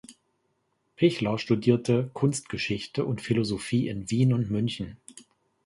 Pichler 0.95 1.37
studierte 1.37 2.09
Kunstgeschichte 2.15 3.05
und 3.05 3.21
Philosophie 3.21 3.87
in 3.87 4.09
Wien 4.09 4.33
und 4.33 4.49
München. 4.49 4.97